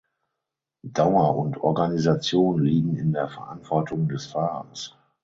[0.83, 4.97] Dauer und Organisation liegen in der Verantwortung des Fahrers.